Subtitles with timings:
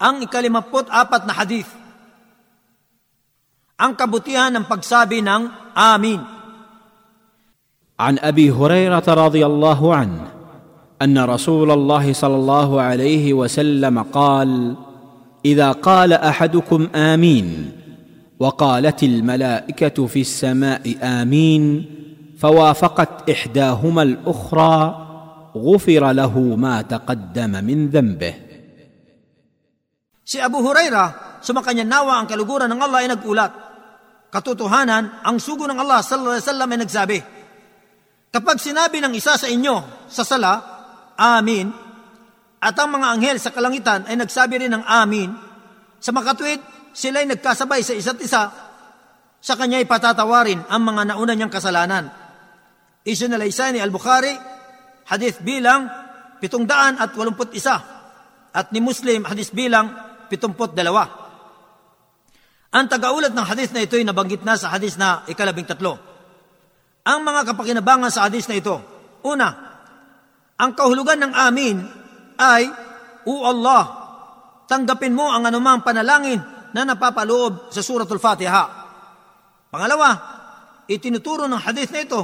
[0.00, 1.70] ang ikalimaput apat na hadith.
[3.76, 5.42] Ang kabutihan ng pagsabi ng
[5.76, 6.36] Amin.
[7.96, 10.20] عن ابي هريره رضي الله عنه
[11.02, 14.76] ان رسول الله صلى الله عليه وسلم قال
[15.44, 17.72] اذا قال احدكم امين
[18.38, 21.84] وقالت الملائكه في السماء امين
[22.38, 25.06] فوافقت احداهما الاخرى
[25.56, 28.34] غفر له ما تقدم من ذنبه
[30.26, 33.52] Si Abu Huraira, sumakanya nawa ang kaluguran ng Allah ay nagulat.
[34.26, 37.18] Katotohanan, ang sugo ng Allah sallallahu alaihi wasallam ay nagsabi,
[38.34, 40.52] Kapag sinabi ng isa sa inyo sa sala,
[41.14, 41.70] Amin,
[42.58, 45.30] at ang mga anghel sa kalangitan ay nagsabi rin ng Amin,
[46.02, 46.58] sa makatwid,
[46.90, 48.50] sila ay nagkasabay sa isa't isa,
[49.38, 52.10] sa kanya ay patatawarin ang mga nauna niyang kasalanan.
[53.06, 54.34] Isinalaysay ni Al-Bukhari,
[55.06, 55.86] hadith bilang
[56.42, 56.98] 781
[58.56, 60.15] at ni Muslim hadith bilang 72.
[62.76, 65.96] Ang tagaulat ng hadith na ito ay nabanggit na sa hadith na ikalabing tatlo.
[67.06, 68.76] Ang mga kapakinabangan sa hadith na ito,
[69.24, 69.48] una,
[70.58, 71.76] ang kahulugan ng amin
[72.36, 72.68] ay,
[73.26, 73.82] O Allah,
[74.66, 76.38] tanggapin mo ang anumang panalangin
[76.74, 78.64] na napapaloob sa suratul Fatiha.
[79.70, 80.10] Pangalawa,
[80.90, 82.22] itinuturo ng hadith na ito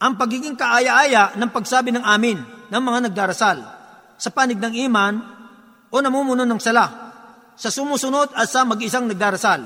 [0.00, 2.38] ang pagiging kaaya-aya ng pagsabi ng amin
[2.68, 3.58] ng mga nagdarasal
[4.18, 5.14] sa panig ng iman
[5.94, 6.86] o namumuno ng sala
[7.54, 9.62] sa sumusunod at sa mag-isang nagdarasal.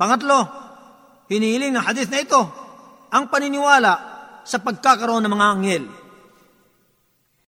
[0.00, 0.38] Pangatlo,
[1.28, 2.40] hinihiling ng hadith na ito
[3.12, 3.92] ang paniniwala
[4.40, 5.84] sa pagkakaroon ng mga anghel